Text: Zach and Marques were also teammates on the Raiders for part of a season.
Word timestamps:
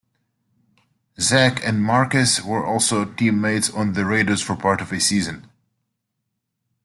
Zach 1.19 1.63
and 1.63 1.83
Marques 1.83 2.41
were 2.43 2.65
also 2.65 3.05
teammates 3.05 3.69
on 3.69 3.93
the 3.93 4.03
Raiders 4.03 4.41
for 4.41 4.55
part 4.55 4.81
of 4.81 4.91
a 4.91 4.99
season. 4.99 5.45